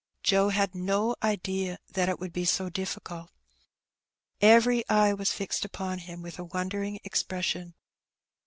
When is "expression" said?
7.03-7.75